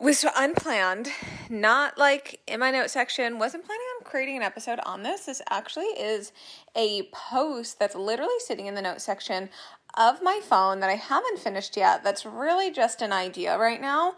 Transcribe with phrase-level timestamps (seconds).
[0.00, 1.08] was unplanned,
[1.48, 5.26] not like in my note section, wasn't planning on creating an episode on this.
[5.26, 6.32] This actually is
[6.74, 9.50] a post that's literally sitting in the note section
[9.96, 12.02] of my phone that I haven't finished yet.
[12.02, 14.14] That's really just an idea right now.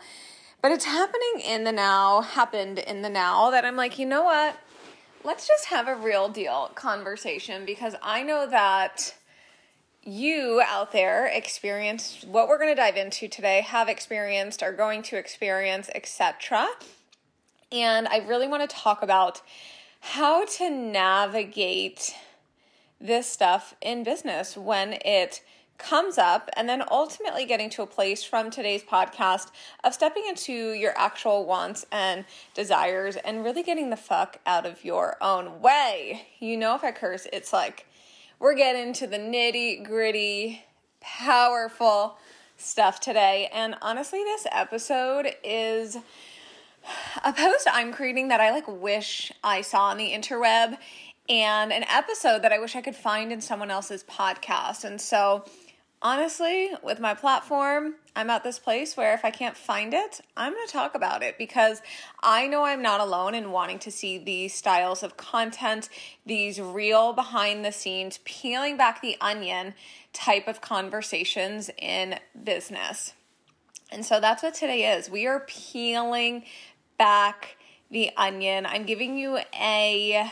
[0.62, 4.24] But it's happening in the now, happened in the now that I'm like, you know
[4.24, 4.56] what?
[5.22, 9.14] Let's just have a real deal conversation because I know that
[10.06, 15.02] you out there experienced what we're going to dive into today, have experienced, are going
[15.02, 16.69] to experience, etc.
[17.73, 19.43] And I really want to talk about
[20.01, 22.15] how to navigate
[23.01, 25.43] this stuff in business when it
[25.79, 29.51] comes up, and then ultimately getting to a place from today's podcast
[29.85, 34.85] of stepping into your actual wants and desires and really getting the fuck out of
[34.85, 36.29] your own way.
[36.38, 37.87] You know, if I curse, it's like
[38.38, 40.65] we're getting to the nitty gritty,
[41.01, 42.18] powerful
[42.56, 43.48] stuff today.
[43.52, 45.96] And honestly, this episode is
[47.24, 50.76] a post I'm creating that I like wish I saw on the interweb
[51.29, 54.84] and an episode that I wish I could find in someone else's podcast.
[54.84, 55.45] And so
[56.02, 60.52] honestly, with my platform, I'm at this place where if I can't find it, I'm
[60.52, 61.82] going to talk about it because
[62.22, 65.88] I know I'm not alone in wanting to see these styles of content,
[66.24, 69.74] these real behind the scenes, peeling back the onion
[70.12, 73.12] type of conversations in business.
[73.91, 75.10] And so that's what today is.
[75.10, 76.44] We are peeling
[76.98, 77.56] back
[77.91, 78.66] the onion.
[78.66, 80.30] I'm giving you a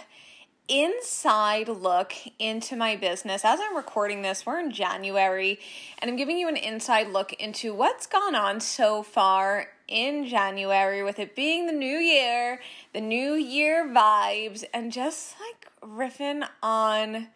[0.69, 3.45] inside look into my business.
[3.45, 5.59] As I'm recording this, we're in January,
[5.99, 11.03] and I'm giving you an inside look into what's gone on so far in January
[11.03, 12.61] with it being the new year,
[12.95, 17.29] the new year vibes, and just like riffing on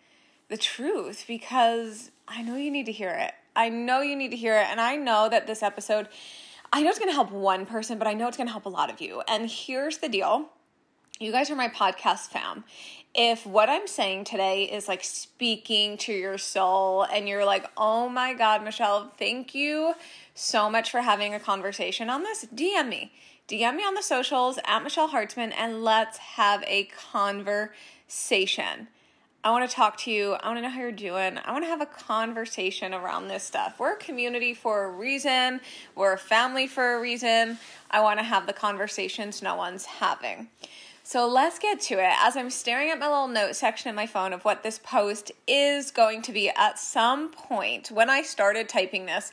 [0.48, 3.32] the truth because I know you need to hear it.
[3.54, 6.08] I know you need to hear it, and I know that this episode.
[6.70, 8.92] I know it's to help one person, but I know it's to help a lot
[8.92, 9.22] of you.
[9.26, 10.50] And here's the deal
[11.20, 12.64] you guys are my podcast fam
[13.20, 18.08] if what I'm saying today is like speaking to your soul and you're like, oh
[18.08, 19.94] my God, Michelle, thank you
[20.36, 23.10] so much for having a conversation on this, DM me.
[23.48, 28.86] DM me on the socials at Michelle Hartzman and let's have a conversation.
[29.42, 30.34] I want to talk to you.
[30.34, 31.40] I want to know how you're doing.
[31.44, 33.80] I want to have a conversation around this stuff.
[33.80, 35.60] We're a community for a reason,
[35.96, 37.58] we're a family for a reason.
[37.90, 40.50] I want to have the conversations no one's having.
[41.08, 42.12] So let's get to it.
[42.20, 45.32] As I'm staring at my little note section in my phone of what this post
[45.46, 49.32] is going to be at some point when I started typing this,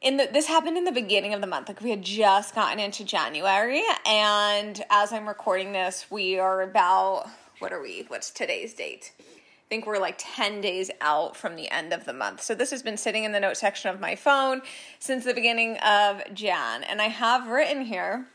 [0.00, 1.66] in the, this happened in the beginning of the month.
[1.66, 7.28] Like we had just gotten into January, and as I'm recording this, we are about
[7.58, 8.04] what are we?
[8.06, 9.14] What's today's date?
[9.18, 12.40] I think we're like 10 days out from the end of the month.
[12.40, 14.62] So this has been sitting in the note section of my phone
[15.00, 16.84] since the beginning of Jan.
[16.84, 18.28] And I have written here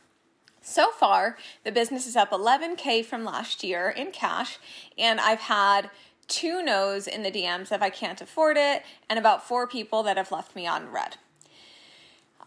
[0.62, 4.59] so far, the business is up 11K from last year in cash,
[4.97, 5.90] and I've had
[6.28, 10.18] two no's in the DMs if I can't afford it, and about four people that
[10.18, 11.18] have left me on read.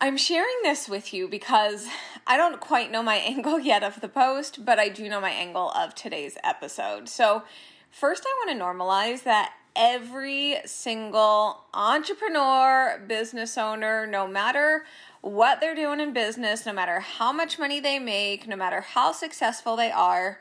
[0.01, 1.87] I'm sharing this with you because
[2.27, 5.31] I don't quite know my angle yet of the post, but I do know my
[5.31, 7.09] angle of today's episode.
[7.09, 7.45] So,
[7.91, 14.85] first, I want to normalize that every single entrepreneur, business owner, no matter
[15.23, 19.13] what they're doing in business, no matter how much money they make, no matter how
[19.13, 20.41] successful they are,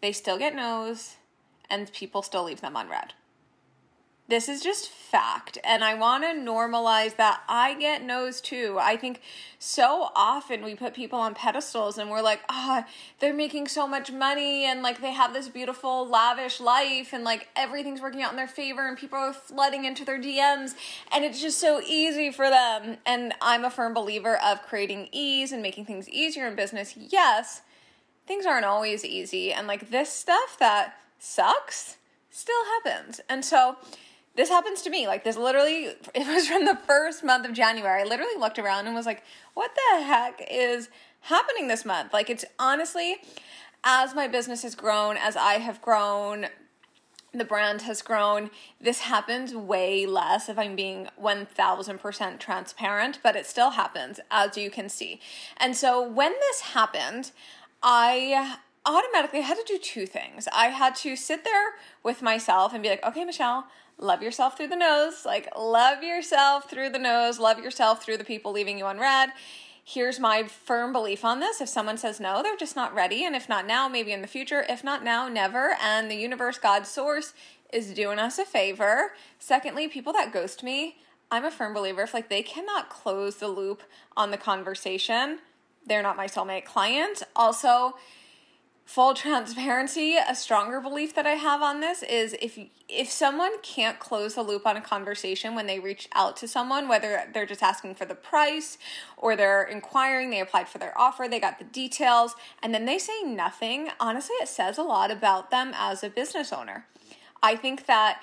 [0.00, 1.16] they still get no's
[1.70, 3.12] and people still leave them unread.
[4.28, 5.56] This is just fact.
[5.62, 8.76] And I want to normalize that I get no's too.
[8.80, 9.20] I think
[9.60, 12.90] so often we put people on pedestals and we're like, ah, oh,
[13.20, 17.48] they're making so much money and like they have this beautiful, lavish life and like
[17.54, 20.74] everything's working out in their favor and people are flooding into their DMs
[21.12, 22.96] and it's just so easy for them.
[23.06, 26.94] And I'm a firm believer of creating ease and making things easier in business.
[26.96, 27.62] Yes,
[28.26, 29.52] things aren't always easy.
[29.52, 31.98] And like this stuff that sucks
[32.36, 33.20] still happens.
[33.28, 33.76] And so,
[34.36, 35.06] this happens to me.
[35.06, 35.84] Like this literally
[36.14, 38.02] it was from the first month of January.
[38.02, 39.22] I literally looked around and was like,
[39.54, 40.88] what the heck is
[41.22, 42.12] happening this month?
[42.12, 43.16] Like it's honestly
[43.84, 46.46] as my business has grown, as I have grown,
[47.32, 48.50] the brand has grown.
[48.80, 54.70] This happens way less if I'm being 1000% transparent, but it still happens, as you
[54.70, 55.20] can see.
[55.56, 57.30] And so when this happened,
[57.82, 60.48] I automatically had to do two things.
[60.52, 63.66] I had to sit there with myself and be like, okay, Michelle,
[63.98, 65.24] love yourself through the no's.
[65.24, 69.30] Like, love yourself through the no's, love yourself through the people leaving you unread.
[69.84, 71.60] Here's my firm belief on this.
[71.60, 73.24] If someone says no, they're just not ready.
[73.24, 74.64] And if not now, maybe in the future.
[74.68, 75.76] If not now, never.
[75.80, 77.34] And the universe, God's source,
[77.72, 79.12] is doing us a favor.
[79.38, 80.96] Secondly, people that ghost me,
[81.30, 83.82] I'm a firm believer if like they cannot close the loop
[84.16, 85.38] on the conversation,
[85.86, 87.22] they're not my soulmate client.
[87.34, 87.94] Also,
[88.86, 92.56] full transparency, a stronger belief that I have on this is if
[92.88, 96.86] if someone can't close the loop on a conversation when they reach out to someone,
[96.86, 98.78] whether they're just asking for the price
[99.16, 102.96] or they're inquiring, they applied for their offer, they got the details, and then they
[102.96, 106.86] say nothing, honestly, it says a lot about them as a business owner.
[107.42, 108.20] I think that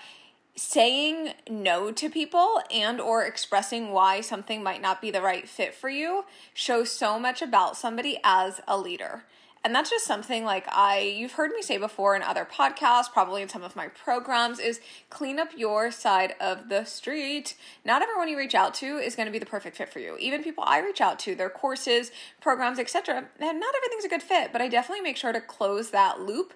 [0.56, 5.74] saying no to people and or expressing why something might not be the right fit
[5.74, 6.24] for you
[6.54, 9.25] shows so much about somebody as a leader.
[9.65, 13.42] And that's just something like I you've heard me say before in other podcasts, probably
[13.42, 17.56] in some of my programs is clean up your side of the street.
[17.86, 20.18] Not everyone you reach out to is going to be the perfect fit for you.
[20.19, 22.12] Even people I reach out to, their courses,
[22.42, 23.25] programs, etc.
[23.39, 26.54] And not everything's a good fit, but I definitely make sure to close that loop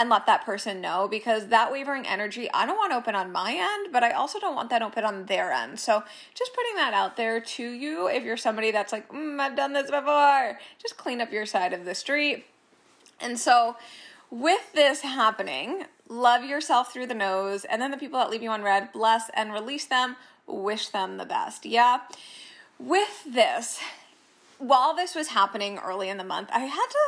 [0.00, 3.52] and let that person know because that wavering energy I don't want open on my
[3.52, 5.78] end, but I also don't want that open on their end.
[5.78, 6.02] So
[6.34, 9.72] just putting that out there to you if you're somebody that's like, mm, I've done
[9.72, 12.46] this before, just clean up your side of the street
[13.20, 13.76] and so,
[14.30, 18.52] with this happening, love yourself through the no's, and then the people that leave you
[18.52, 20.16] unread, bless and release them,
[20.46, 21.66] wish them the best.
[21.66, 22.00] Yeah.
[22.78, 23.80] With this,
[24.58, 26.98] while this was happening early in the month, I had to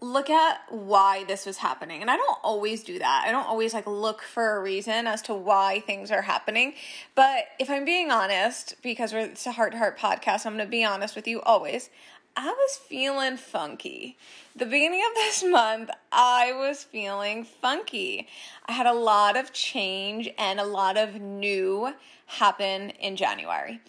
[0.00, 2.00] look at why this was happening.
[2.02, 3.24] And I don't always do that.
[3.26, 6.74] I don't always like look for a reason as to why things are happening.
[7.14, 10.66] But if I'm being honest, because we're it's a heart to heart podcast, I'm going
[10.66, 11.90] to be honest with you always.
[12.36, 14.18] I was feeling funky.
[14.54, 18.28] The beginning of this month, I was feeling funky.
[18.66, 21.94] I had a lot of change and a lot of new
[22.26, 23.80] happen in January.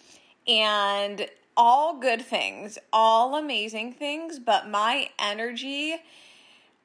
[0.46, 1.28] And
[1.58, 5.96] all good things, all amazing things, but my energy,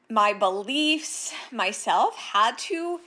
[0.09, 2.99] my beliefs, myself had to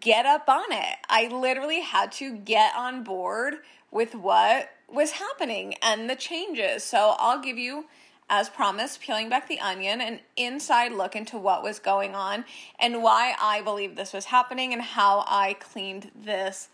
[0.00, 0.96] get up on it.
[1.08, 3.56] I literally had to get on board
[3.90, 6.84] with what was happening and the changes.
[6.84, 7.84] So I'll give you,
[8.30, 12.46] as promised, peeling back the onion, an inside look into what was going on
[12.80, 16.70] and why I believe this was happening and how I cleaned this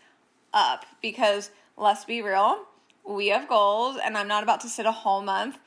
[0.53, 0.85] up.
[1.01, 2.65] Because let's be real,
[3.07, 5.57] we have goals, and I'm not about to sit a whole month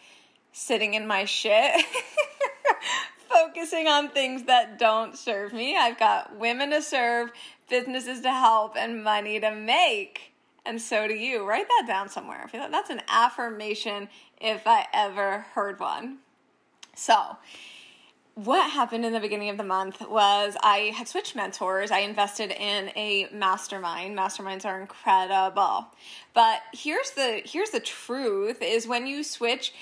[0.52, 1.84] sitting in my shit.
[3.28, 5.76] focusing on things that don't serve me.
[5.76, 7.30] I've got women to serve,
[7.68, 10.32] businesses to help, and money to make
[10.68, 11.48] and so do you.
[11.48, 12.42] Write that down somewhere.
[12.44, 16.18] I feel like that's an affirmation if I ever heard one.
[16.94, 17.38] So,
[18.44, 21.90] what happened in the beginning of the month was I had switched mentors.
[21.90, 24.16] I invested in a mastermind.
[24.16, 25.88] Masterminds are incredible.
[26.34, 29.74] But here's the here's the truth is when you switch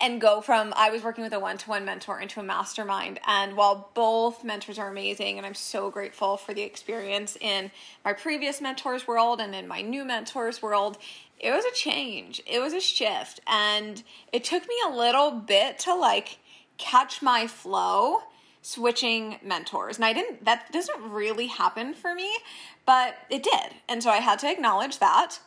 [0.00, 3.18] and go from I was working with a one to one mentor into a mastermind.
[3.26, 7.72] And while both mentors are amazing, and I'm so grateful for the experience in
[8.04, 10.98] my previous mentors world and in my new mentors world,
[11.40, 12.40] it was a change.
[12.46, 13.40] It was a shift.
[13.48, 16.38] And it took me a little bit to like
[16.78, 18.18] catch my flow
[18.62, 19.96] switching mentors.
[19.96, 22.30] And I didn't, that doesn't really happen for me,
[22.86, 23.74] but it did.
[23.88, 25.38] And so I had to acknowledge that.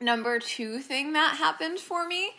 [0.00, 2.32] Number two thing that happened for me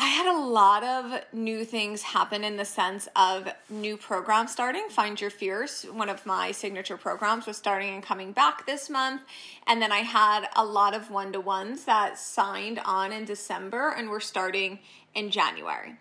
[0.00, 4.86] I had a lot of new things happen in the sense of new programs starting.
[4.88, 9.22] Find Your Fierce, one of my signature programs, was starting and coming back this month.
[9.66, 13.90] And then I had a lot of one to ones that signed on in December
[13.90, 14.78] and were starting
[15.16, 15.96] in January.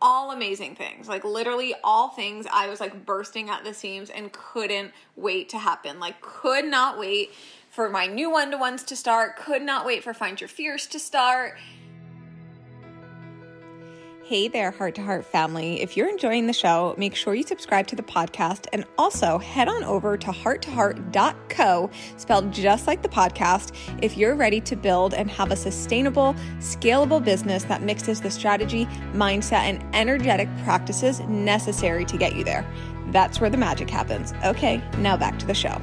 [0.00, 4.32] All amazing things, like literally all things I was like bursting at the seams and
[4.32, 5.98] couldn't wait to happen.
[5.98, 7.30] Like, could not wait
[7.70, 10.86] for my new one to ones to start, could not wait for Find Your Fierce
[10.86, 11.58] to start
[14.28, 15.80] Hey there, Heart to Heart family.
[15.80, 19.68] If you're enjoying the show, make sure you subscribe to the podcast and also head
[19.68, 25.30] on over to hearttoheart.co, spelled just like the podcast, if you're ready to build and
[25.30, 32.18] have a sustainable, scalable business that mixes the strategy, mindset, and energetic practices necessary to
[32.18, 32.70] get you there.
[33.06, 34.34] That's where the magic happens.
[34.44, 35.80] Okay, now back to the show.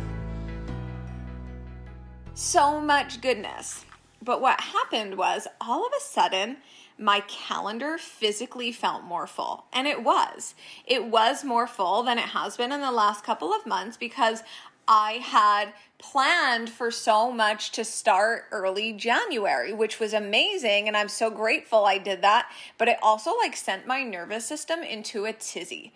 [2.36, 3.86] So much goodness.
[4.22, 6.58] But what happened was all of a sudden,
[6.98, 9.66] my calendar physically felt more full.
[9.74, 10.56] And it was.
[10.86, 14.44] It was more full than it has been in the last couple of months because
[14.88, 20.88] I had planned for so much to start early January, which was amazing.
[20.88, 22.50] And I'm so grateful I did that.
[22.78, 25.94] But it also like sent my nervous system into a tizzy.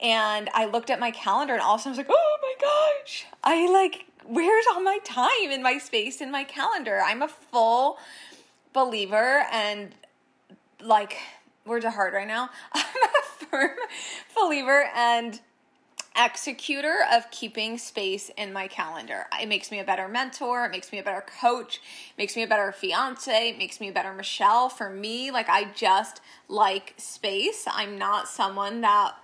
[0.00, 2.38] And I looked at my calendar and all of a sudden I was like, oh
[2.42, 7.00] my gosh, I like, where's all my time and my space in my calendar?
[7.02, 7.98] I'm a full
[8.72, 9.94] believer and
[10.82, 11.16] like,
[11.64, 12.50] words are hard right now.
[12.72, 13.70] I'm a firm
[14.36, 15.40] believer and
[16.16, 19.26] executor of keeping space in my calendar.
[19.40, 21.80] It makes me a better mentor, it makes me a better coach,
[22.18, 24.68] makes me a better fiance, makes me a better Michelle.
[24.68, 27.66] For me, like I just like space.
[27.66, 29.14] I'm not someone that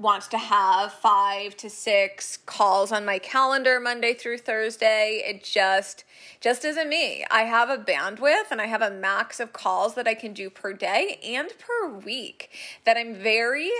[0.00, 5.22] wants to have 5 to 6 calls on my calendar Monday through Thursday.
[5.26, 6.04] It just
[6.40, 7.24] just isn't me.
[7.30, 10.48] I have a bandwidth and I have a max of calls that I can do
[10.48, 12.50] per day and per week
[12.84, 13.70] that I'm very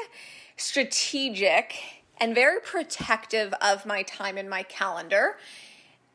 [0.56, 1.74] strategic
[2.18, 5.36] and very protective of my time and my calendar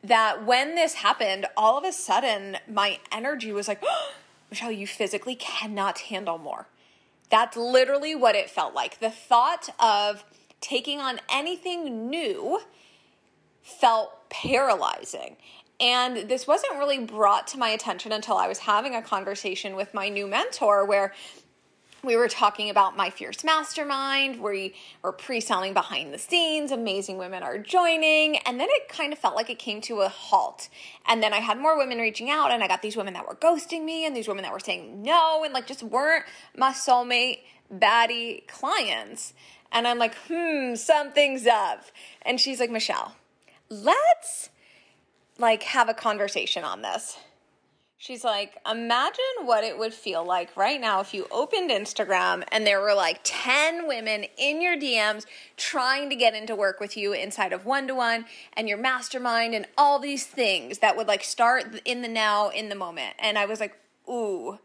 [0.04, 4.12] that when this happened, all of a sudden my energy was like, oh,
[4.50, 6.68] Michelle, you physically cannot handle more.
[7.30, 9.00] That's literally what it felt like.
[9.00, 10.24] The thought of
[10.60, 12.60] taking on anything new
[13.62, 15.36] felt paralyzing.
[15.78, 19.92] And this wasn't really brought to my attention until I was having a conversation with
[19.92, 21.12] my new mentor where
[22.06, 27.42] we were talking about my fierce mastermind we were pre-selling behind the scenes amazing women
[27.42, 30.68] are joining and then it kind of felt like it came to a halt.
[31.06, 33.34] And then i had more women reaching out and i got these women that were
[33.34, 36.24] ghosting me and these women that were saying no and like just weren't
[36.56, 37.40] my soulmate
[37.74, 39.34] baddie clients.
[39.72, 41.84] And i'm like hmm something's up.
[42.22, 43.16] And she's like michelle
[43.68, 44.50] let's
[45.38, 47.18] like have a conversation on this
[47.98, 52.66] She's like, imagine what it would feel like right now if you opened Instagram and
[52.66, 55.24] there were like 10 women in your DMs
[55.56, 59.54] trying to get into work with you inside of one to one and your mastermind
[59.54, 63.14] and all these things that would like start in the now, in the moment.
[63.18, 63.74] And I was like,
[64.06, 64.58] ooh,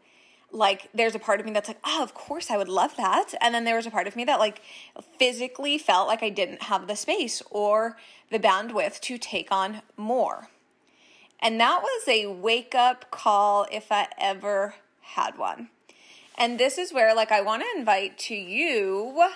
[0.50, 3.32] like there's a part of me that's like, oh, of course I would love that.
[3.40, 4.60] And then there was a part of me that like
[5.18, 7.96] physically felt like I didn't have the space or
[8.30, 10.48] the bandwidth to take on more.
[11.42, 15.68] And that was a wake up call if I ever had one.
[16.38, 19.28] And this is where, like, I want to invite to you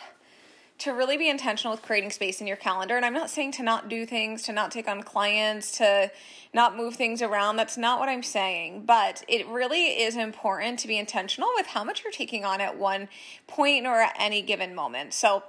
[0.78, 2.96] to really be intentional with creating space in your calendar.
[2.96, 6.10] And I'm not saying to not do things, to not take on clients, to
[6.54, 7.56] not move things around.
[7.56, 8.84] That's not what I'm saying.
[8.86, 12.78] But it really is important to be intentional with how much you're taking on at
[12.78, 13.08] one
[13.46, 15.12] point or at any given moment.
[15.12, 15.42] So,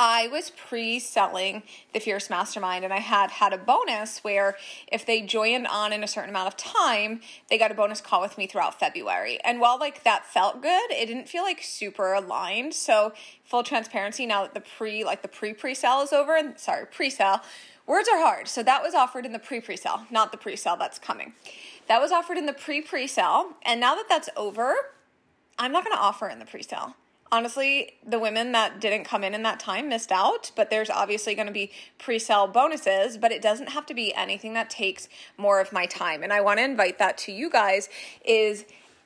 [0.00, 4.56] I was pre-selling the Fierce Mastermind and I had had a bonus where
[4.92, 8.20] if they joined on in a certain amount of time, they got a bonus call
[8.20, 9.40] with me throughout February.
[9.44, 12.74] And while like that felt good, it didn't feel like super aligned.
[12.74, 13.12] So
[13.42, 17.40] full transparency now that the pre like the pre-pre-sale is over and sorry, pre-sale
[17.88, 18.46] words are hard.
[18.46, 21.32] So that was offered in the pre-pre-sale, not the pre-sale that's coming.
[21.88, 24.74] That was offered in the pre-pre-sale, and now that that's over,
[25.58, 26.94] I'm not going to offer in the pre-sale
[27.30, 31.34] honestly, the women that didn't come in in that time missed out, but there's obviously
[31.34, 35.08] going to be pre sale bonuses, but it doesn't have to be anything that takes
[35.36, 36.22] more of my time.
[36.22, 37.88] And I want to invite that to you guys
[38.24, 38.64] is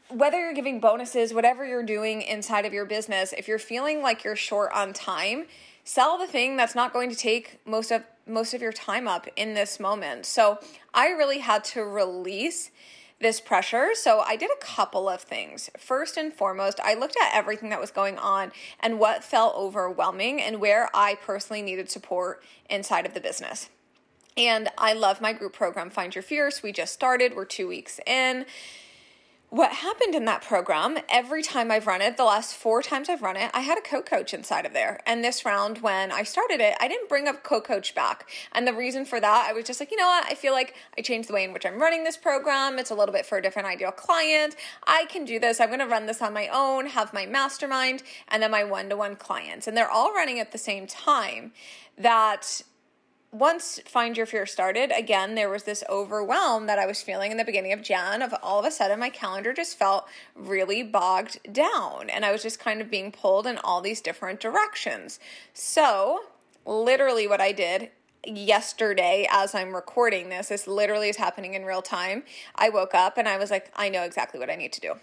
[0.09, 4.25] whether you're giving bonuses, whatever you're doing inside of your business, if you're feeling like
[4.25, 5.47] you're short on time,
[5.85, 9.27] sell the thing that's not going to take most of most of your time up
[9.35, 10.27] in this moment.
[10.27, 10.61] So,
[10.95, 12.71] I really had to release
[13.23, 13.91] this pressure.
[13.95, 15.71] So I did a couple of things.
[15.79, 20.41] First and foremost, I looked at everything that was going on and what felt overwhelming
[20.41, 23.71] and where I personally needed support inside of the business.
[24.37, 26.63] And I love my group program, Find Your Fierce.
[26.63, 28.47] We just started, we're two weeks in
[29.53, 33.21] what happened in that program, every time I've run it, the last four times I've
[33.21, 34.99] run it, I had a co coach inside of there.
[35.05, 38.31] And this round, when I started it, I didn't bring up co coach back.
[38.53, 40.25] And the reason for that, I was just like, you know what?
[40.25, 42.79] I feel like I changed the way in which I'm running this program.
[42.79, 44.57] It's a little bit for a different ideal client.
[44.87, 45.61] I can do this.
[45.61, 48.89] I'm going to run this on my own, have my mastermind, and then my one
[48.89, 49.67] to one clients.
[49.67, 51.53] And they're all running at the same time.
[51.99, 52.63] That
[53.33, 57.39] once Find Your Fierce started, again, there was this overwhelm that I was feeling in
[57.39, 61.39] the beginning of Jan of all of a sudden my calendar just felt really bogged
[61.51, 65.19] down and I was just kind of being pulled in all these different directions.
[65.55, 66.21] So,
[66.67, 67.91] literally what I did
[68.25, 72.25] yesterday as I'm recording this, this literally is happening in real time.
[72.55, 74.95] I woke up and I was like, I know exactly what I need to do.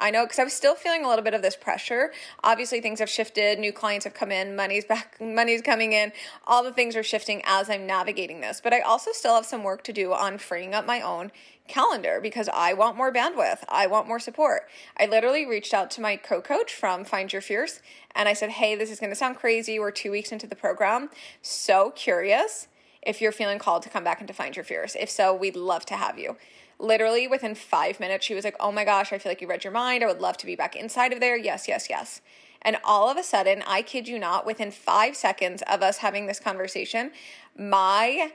[0.00, 2.12] I know because I was still feeling a little bit of this pressure.
[2.42, 3.58] Obviously, things have shifted.
[3.58, 4.56] New clients have come in.
[4.56, 5.16] Money's back.
[5.20, 6.12] Money's coming in.
[6.46, 8.60] All the things are shifting as I'm navigating this.
[8.60, 11.30] But I also still have some work to do on freeing up my own
[11.68, 13.62] calendar because I want more bandwidth.
[13.68, 14.62] I want more support.
[14.98, 17.80] I literally reached out to my co-coach from Find Your Fierce
[18.16, 19.78] and I said, "Hey, this is going to sound crazy.
[19.78, 21.10] We're 2 weeks into the program.
[21.42, 22.66] So curious
[23.02, 24.96] if you're feeling called to come back and define your fears.
[24.98, 26.36] If so, we'd love to have you.
[26.80, 29.64] Literally within five minutes, she was like, Oh my gosh, I feel like you read
[29.64, 30.02] your mind.
[30.02, 31.36] I would love to be back inside of there.
[31.36, 32.20] Yes, yes, yes.
[32.62, 36.26] And all of a sudden, I kid you not, within five seconds of us having
[36.26, 37.12] this conversation,
[37.56, 38.32] my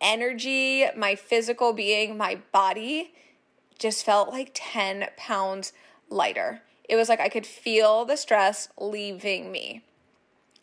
[0.00, 3.12] energy, my physical being, my body
[3.78, 5.72] just felt like 10 pounds
[6.08, 6.62] lighter.
[6.88, 9.82] It was like I could feel the stress leaving me.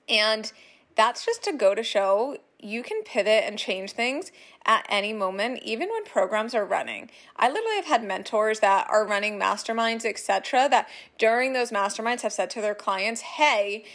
[0.09, 0.51] And
[0.95, 4.31] that's just to go to show you can pivot and change things
[4.65, 9.05] at any moment even when programs are running i literally have had mentors that are
[9.05, 13.85] running masterminds etc that during those masterminds have said to their clients hey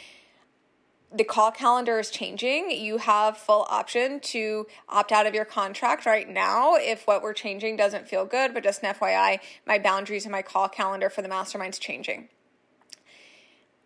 [1.12, 2.70] the call calendar is changing.
[2.70, 7.32] You have full option to opt out of your contract right now if what we're
[7.32, 8.54] changing doesn't feel good.
[8.54, 12.28] But just an FYI, my boundaries and my call calendar for the mastermind's changing.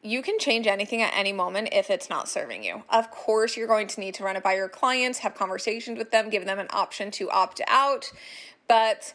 [0.04, 2.82] You can change anything at any moment if it's not serving you.
[2.90, 6.10] Of course, you're going to need to run it by your clients, have conversations with
[6.10, 8.12] them, give them an option to opt out.
[8.68, 9.14] But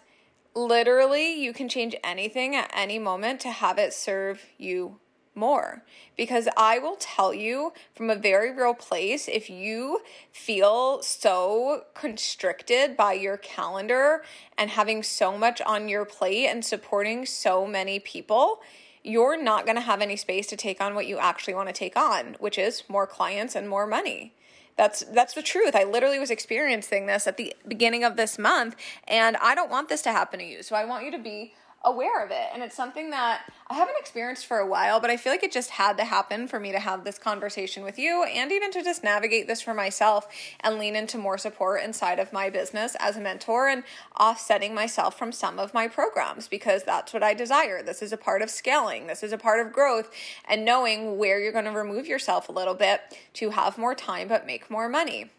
[0.56, 5.00] literally, you can change anything at any moment to have it serve you
[5.36, 5.84] more
[6.18, 12.98] because I will tell you from a very real place if you feel so constricted
[12.98, 14.24] by your calendar
[14.58, 18.62] and having so much on your plate and supporting so many people,
[19.04, 21.74] you're not going to have any space to take on what you actually want to
[21.74, 24.34] take on, which is more clients and more money.
[24.78, 25.76] That's that's the truth.
[25.76, 28.78] I literally was experiencing this at the beginning of this month
[29.08, 30.64] and I don't want this to happen to you.
[30.64, 31.54] So I want you to be
[31.84, 32.48] aware of it.
[32.54, 35.52] And it's something that I haven't experienced for a while, but I feel like it
[35.52, 38.84] just had to happen for me to have this conversation with you and even to
[38.84, 40.28] just navigate this for myself
[40.60, 43.84] and lean into more support inside of my business as a mentor and
[44.20, 47.82] offsetting myself from some of my programs because that's what I desire.
[47.82, 50.12] This is a part of scaling, this is a part of growth
[50.48, 53.02] and knowing where you're going to remove yourself a little bit
[53.36, 55.30] to have more time but make more money.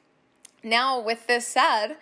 [0.63, 1.97] Now, with this said,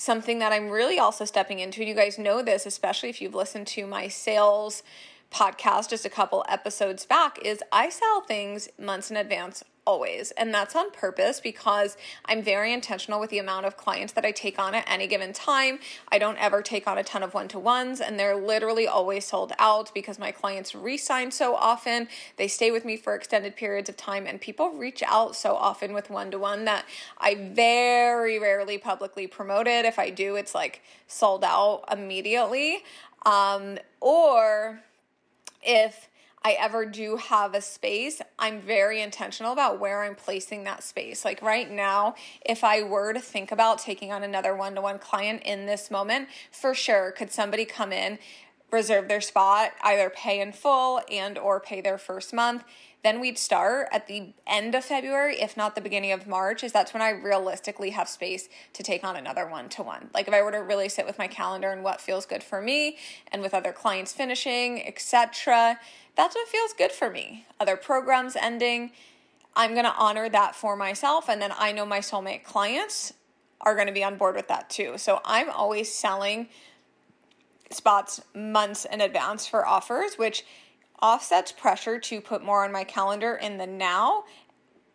[0.00, 1.84] something that I'm really also stepping into.
[1.84, 4.82] You guys know this, especially if you've listened to my sales
[5.30, 10.30] podcast just a couple episodes back, is I sell things months in advance always.
[10.32, 14.30] And that's on purpose because I'm very intentional with the amount of clients that I
[14.30, 15.80] take on at any given time.
[16.12, 19.24] I don't ever take on a ton of one to ones, and they're literally always
[19.24, 22.06] sold out because my clients resign so often.
[22.36, 25.92] They stay with me for extended periods of time, and people reach out so often
[25.92, 26.84] with one to one that
[27.18, 29.84] I very rarely publicly promote it.
[29.84, 32.84] If I do, it's like sold out immediately.
[33.26, 34.82] Um, or
[35.62, 36.08] if
[36.42, 41.22] I ever do have a space, I'm very intentional about where I'm placing that space.
[41.24, 44.98] Like right now, if I were to think about taking on another one to one
[44.98, 48.18] client in this moment, for sure, could somebody come in,
[48.72, 52.64] reserve their spot, either pay in full and or pay their first month?
[53.02, 56.72] Then we'd start at the end of February, if not the beginning of March, is
[56.72, 60.10] that's when I realistically have space to take on another one to one.
[60.12, 62.60] Like if I were to really sit with my calendar and what feels good for
[62.60, 62.98] me
[63.32, 65.78] and with other clients finishing, etc
[66.20, 67.46] that's what feels good for me.
[67.58, 68.92] Other programs ending,
[69.56, 71.30] I'm going to honor that for myself.
[71.30, 73.14] And then I know my soulmate clients
[73.60, 74.98] are going to be on board with that too.
[74.98, 76.48] So I'm always selling
[77.70, 80.44] spots months in advance for offers, which
[81.02, 84.24] offsets pressure to put more on my calendar in the now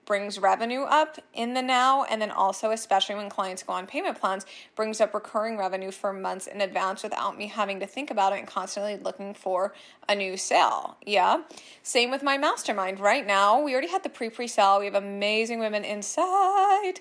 [0.06, 4.20] brings revenue up in the now and then also especially when clients go on payment
[4.20, 8.32] plans brings up recurring revenue for months in advance without me having to think about
[8.34, 9.74] it and constantly looking for
[10.08, 10.98] a new sale.
[11.06, 11.42] Yeah.
[11.84, 13.00] Same with my mastermind.
[13.00, 17.00] Right now we already had the pre-pre-sale we have amazing women inside.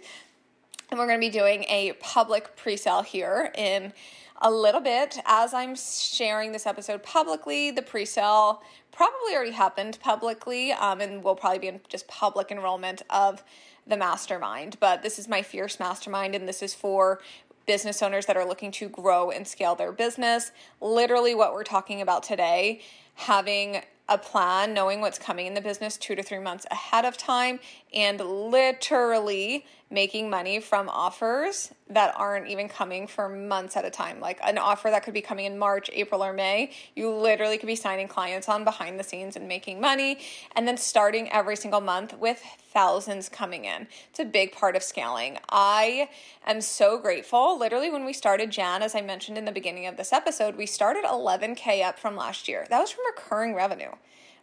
[0.91, 3.93] And we're going to be doing a public pre-sale here in
[4.43, 7.71] a little bit as I'm sharing this episode publicly.
[7.71, 12.51] The pre sale probably already happened publicly um, and will probably be in just public
[12.51, 13.43] enrollment of
[13.87, 14.77] the mastermind.
[14.81, 17.21] But this is my Fierce Mastermind, and this is for
[17.67, 20.53] business owners that are looking to grow and scale their business.
[20.81, 22.81] Literally, what we're talking about today
[23.17, 27.17] having a plan, knowing what's coming in the business two to three months ahead of
[27.17, 27.59] time,
[27.93, 34.19] and literally making money from offers that aren't even coming for months at a time.
[34.19, 37.69] Like an offer that could be coming in March, April, or May, you literally could
[37.69, 40.19] be signing clients on behind the scenes and making money,
[40.57, 43.87] and then starting every single month with thousands coming in.
[44.11, 45.39] It's a big part of scaling.
[45.49, 46.09] I
[46.45, 47.57] am so grateful.
[47.59, 50.67] Literally, when we started Jan, as I mentioned in the beginning of this episode, we
[50.67, 52.67] started 11K up from last year.
[52.69, 53.93] That was from recurring revenue.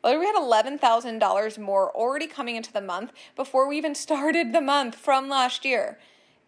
[0.03, 4.95] We had $11,000 more already coming into the month before we even started the month
[4.95, 5.99] from last year.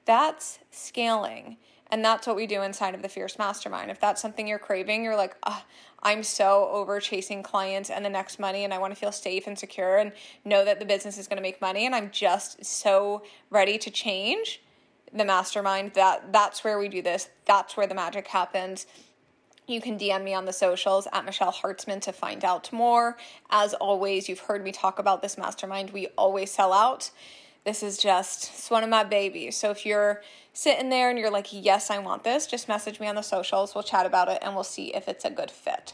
[0.05, 1.57] That's scaling.
[1.91, 3.91] And that's what we do inside of the Fierce Mastermind.
[3.91, 5.63] If that's something you're craving, you're like, oh,
[6.01, 9.45] I'm so over chasing clients and the next money, and I want to feel safe
[9.45, 10.11] and secure and
[10.43, 13.91] know that the business is going to make money, and I'm just so ready to
[13.91, 14.61] change
[15.13, 15.93] the mastermind.
[15.93, 17.29] That that's where we do this.
[17.45, 18.87] That's where the magic happens.
[19.65, 23.17] You can DM me on the socials at Michelle Hartzman to find out more.
[23.49, 25.91] As always, you've heard me talk about this mastermind.
[25.91, 27.11] We always sell out.
[27.63, 29.55] This is just it's one of my babies.
[29.55, 30.21] So if you're
[30.51, 33.73] sitting there and you're like, yes, I want this, just message me on the socials.
[33.73, 35.93] We'll chat about it and we'll see if it's a good fit.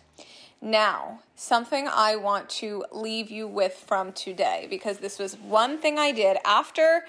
[0.62, 6.00] Now, something I want to leave you with from today because this was one thing
[6.00, 7.06] I did after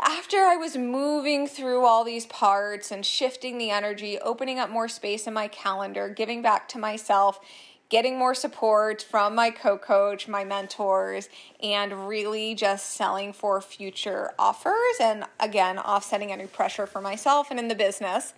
[0.00, 4.88] after I was moving through all these parts and shifting the energy, opening up more
[4.88, 7.40] space in my calendar, giving back to myself,
[7.88, 11.28] getting more support from my co coach, my mentors,
[11.62, 17.58] and really just selling for future offers and again, offsetting any pressure for myself and
[17.58, 18.34] in the business.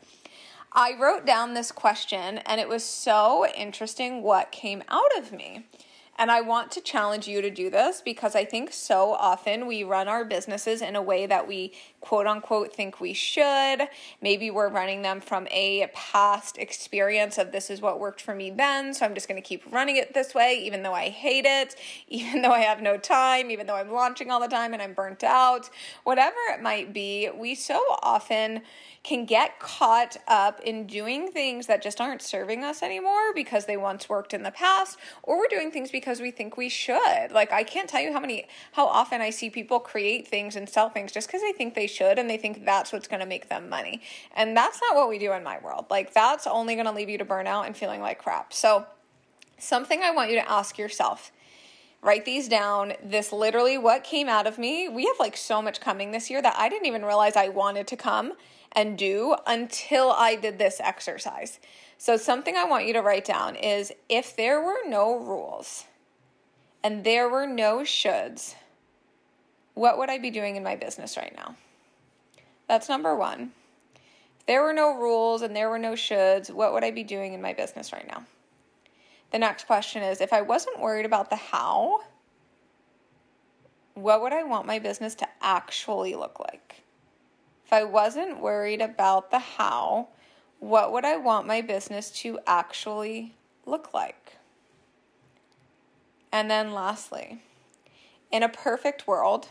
[0.73, 5.67] I wrote down this question and it was so interesting what came out of me.
[6.21, 9.85] And I want to challenge you to do this because I think so often we
[9.85, 13.89] run our businesses in a way that we quote unquote think we should.
[14.23, 18.51] Maybe we're running them from a past experience of this is what worked for me
[18.51, 21.45] then, so I'm just going to keep running it this way, even though I hate
[21.47, 21.77] it,
[22.09, 24.95] even though I have no time, even though I'm launching all the time and I'm
[24.95, 25.71] burnt out,
[26.05, 27.29] whatever it might be.
[27.35, 28.63] We so often
[29.03, 33.77] can get caught up in doing things that just aren't serving us anymore because they
[33.77, 37.33] once worked in the past, or we're doing things because we think we should.
[37.33, 40.69] Like, I can't tell you how many, how often I see people create things and
[40.69, 43.27] sell things just because they think they should and they think that's what's going to
[43.27, 44.03] make them money.
[44.35, 45.87] And that's not what we do in my world.
[45.91, 48.53] Like, that's only going to leave you to burnout and feeling like crap.
[48.53, 48.87] So,
[49.59, 51.33] something I want you to ask yourself
[52.03, 52.95] write these down.
[53.03, 54.89] This literally what came out of me.
[54.89, 57.87] We have like so much coming this year that I didn't even realize I wanted
[57.89, 58.33] to come
[58.73, 61.59] and do until I did this exercise.
[61.99, 65.85] So, something I want you to write down is if there were no rules
[66.83, 68.55] and there were no shoulds,
[69.75, 71.57] what would I be doing in my business right now?
[72.71, 73.51] That's number one.
[74.39, 77.33] If there were no rules and there were no shoulds, what would I be doing
[77.33, 78.23] in my business right now?
[79.33, 82.03] The next question is if I wasn't worried about the how,
[83.95, 86.85] what would I want my business to actually look like?
[87.67, 90.11] If I wasn't worried about the how,
[90.61, 93.35] what would I want my business to actually
[93.67, 94.37] look like?
[96.31, 97.43] And then lastly,
[98.31, 99.49] in a perfect world,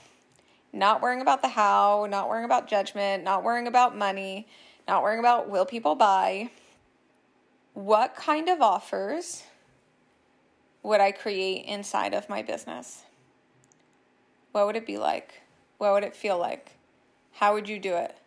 [0.71, 4.47] not worrying about the how, not worrying about judgment, not worrying about money,
[4.87, 6.49] not worrying about will people buy,
[7.73, 9.43] what kind of offers
[10.83, 13.03] would I create inside of my business?
[14.51, 15.41] What would it be like?
[15.77, 16.73] What would it feel like?
[17.33, 18.17] How would you do it?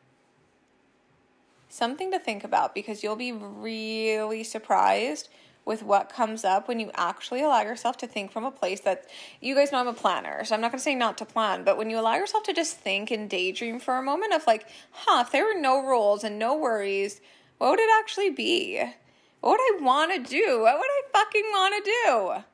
[1.69, 5.29] Something to think about because you'll be really surprised
[5.65, 9.05] with what comes up when you actually allow yourself to think from a place that
[9.41, 11.77] you guys know I'm a planner, so I'm not to say not to plan, but
[11.77, 15.23] when you allow yourself to just think and daydream for a moment of like, huh,
[15.25, 17.21] if there were no rules and no worries,
[17.59, 18.83] what would it actually be?
[19.41, 20.61] What would I want to do?
[20.63, 22.45] What would I fucking want to do?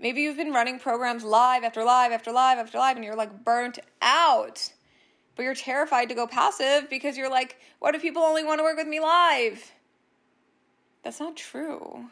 [0.00, 3.44] Maybe you've been running programs live after live after live after live and you're like
[3.44, 4.70] burnt out
[5.36, 8.62] but you're terrified to go passive because you're like, what if people only want to
[8.62, 9.72] work with me live?
[11.04, 12.06] That's not true.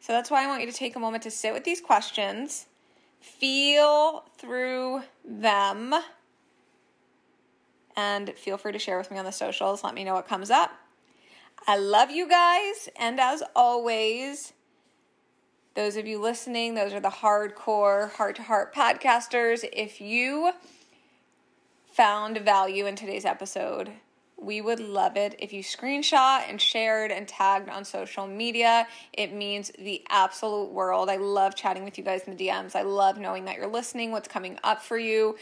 [0.00, 2.66] So that's why I want you to take a moment to sit with these questions,
[3.20, 5.94] feel through them,
[7.94, 9.84] and feel free to share with me on the socials.
[9.84, 10.72] Let me know what comes up.
[11.68, 12.88] I love you guys.
[12.98, 14.54] And as always,
[15.74, 19.64] those of you listening, those are the hardcore heart to heart podcasters.
[19.72, 20.52] If you
[21.92, 23.92] found value in today's episode,
[24.42, 28.86] we would love it if you screenshot and shared and tagged on social media.
[29.12, 31.08] It means the absolute world.
[31.08, 32.74] I love chatting with you guys in the DMs.
[32.74, 35.36] I love knowing that you're listening, what's coming up for you.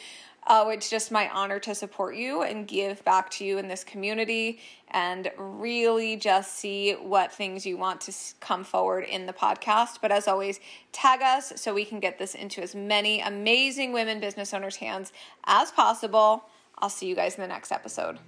[0.46, 3.84] Oh, it's just my honor to support you and give back to you in this
[3.84, 4.58] community
[4.88, 9.98] and really just see what things you want to come forward in the podcast.
[10.00, 10.58] But as always,
[10.92, 15.12] tag us so we can get this into as many amazing women business owners' hands
[15.44, 16.44] as possible.
[16.78, 18.18] I'll see you guys in the next episode.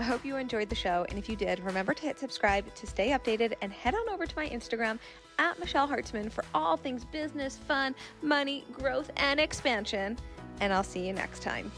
[0.00, 1.04] I hope you enjoyed the show.
[1.10, 4.24] And if you did, remember to hit subscribe to stay updated and head on over
[4.24, 4.98] to my Instagram
[5.38, 10.16] at Michelle Hartzman for all things business, fun, money, growth, and expansion
[10.60, 11.72] and I'll see you next time.